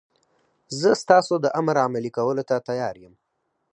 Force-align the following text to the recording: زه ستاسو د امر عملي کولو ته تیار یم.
زه 0.79 0.89
ستاسو 1.03 1.33
د 1.43 1.45
امر 1.59 1.75
عملي 1.85 2.11
کولو 2.17 2.43
ته 2.49 2.55
تیار 2.67 2.95
یم. 3.03 3.13